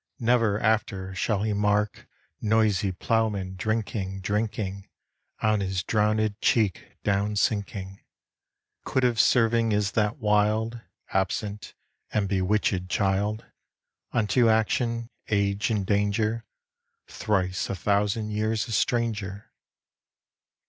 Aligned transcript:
Never 0.19 0.59
after 0.59 1.13
shall 1.13 1.43
he 1.43 1.53
mark 1.53 2.07
Noisy 2.41 2.91
ploughmen 2.91 3.55
drinking, 3.55 4.21
drinking, 4.21 4.89
On 5.43 5.59
his 5.59 5.83
drownèd 5.83 6.37
cheek 6.41 6.97
down 7.03 7.35
sinking; 7.35 7.99
Quit 8.83 9.03
of 9.03 9.19
serving 9.19 9.73
is 9.73 9.91
that 9.91 10.17
wild, 10.17 10.81
Absent, 11.13 11.75
and 12.11 12.27
bewitchèd 12.27 12.89
child, 12.89 13.45
Unto 14.11 14.49
action, 14.49 15.11
age, 15.27 15.69
and 15.69 15.85
danger, 15.85 16.45
Thrice 17.05 17.69
a 17.69 17.75
thousand 17.75 18.31
years 18.31 18.67
a 18.67 18.71
stranger. 18.71 19.51